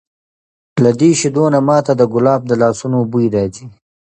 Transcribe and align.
له 0.83 0.91
دې 0.99 1.09
شیدو 1.19 1.45
نه 1.53 1.59
ما 1.67 1.77
ته 1.85 1.93
د 1.99 2.01
کلاب 2.13 2.41
د 2.47 2.51
لاسونو 2.61 2.97
بوی 3.11 3.27
راځي! 3.35 3.65